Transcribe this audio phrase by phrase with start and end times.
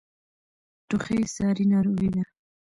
[0.87, 2.23] ټوخی ساری ناروغۍ ده.